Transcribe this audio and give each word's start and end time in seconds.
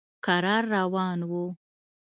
کرار 0.25 0.63
روان 0.75 1.19
و. 1.29 1.31